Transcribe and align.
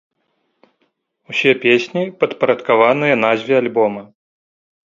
Усе 1.33 1.51
песні 1.67 2.03
падпарадкаваныя 2.23 3.15
назве 3.25 3.55
альбома. 3.63 4.01